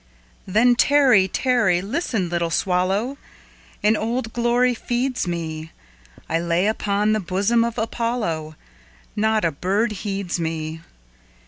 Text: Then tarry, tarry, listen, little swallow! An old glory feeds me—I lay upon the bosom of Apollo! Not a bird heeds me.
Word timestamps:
Then 0.47 0.73
tarry, 0.73 1.27
tarry, 1.27 1.79
listen, 1.79 2.27
little 2.29 2.49
swallow! 2.49 3.19
An 3.83 3.95
old 3.95 4.33
glory 4.33 4.73
feeds 4.73 5.27
me—I 5.27 6.39
lay 6.39 6.65
upon 6.65 7.13
the 7.13 7.19
bosom 7.19 7.63
of 7.63 7.77
Apollo! 7.77 8.55
Not 9.15 9.45
a 9.45 9.51
bird 9.51 9.91
heeds 10.01 10.39
me. 10.39 10.81